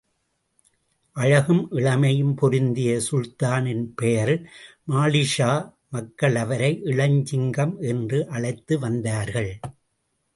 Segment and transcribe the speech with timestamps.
[1.15, 4.33] அழகும், இளமையும் பொருந்திய சுல்தானின் பெயர்
[4.87, 5.51] மாலிக்ஷா,
[5.89, 9.51] மக்கள் அவரை இளஞ்சிங்கம் என்று அழைத்து வந்தார்கள்!